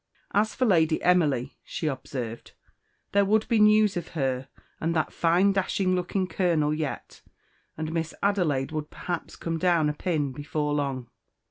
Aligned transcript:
"As 0.31 0.55
for 0.55 0.65
Lady 0.65 0.99
Emily," 1.03 1.59
she 1.63 1.85
observed, 1.85 2.53
"there 3.11 3.23
would 3.23 3.47
be 3.47 3.59
news 3.59 3.95
of 3.95 4.07
her 4.17 4.47
and 4.79 4.95
that 4.95 5.13
fine 5.13 5.51
dashing 5.51 5.93
looking 5.93 6.25
Colonel 6.25 6.73
yet, 6.73 7.21
and 7.77 7.93
Miss 7.93 8.15
Adelaide 8.23 8.71
would 8.71 8.89
perhaps 8.89 9.35
come 9.35 9.59
down 9.59 9.89
a 9.89 9.93
pin 9.93 10.31
before 10.31 10.73
long." 10.73 11.11